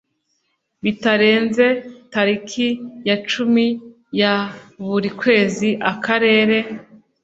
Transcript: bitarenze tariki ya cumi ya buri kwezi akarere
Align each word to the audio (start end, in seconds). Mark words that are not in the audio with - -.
bitarenze 0.83 1.65
tariki 2.13 2.67
ya 3.07 3.17
cumi 3.29 3.65
ya 4.21 4.33
buri 4.85 5.09
kwezi 5.19 5.69
akarere 5.91 6.57